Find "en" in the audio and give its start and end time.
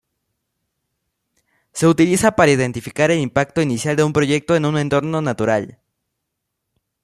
4.55-4.65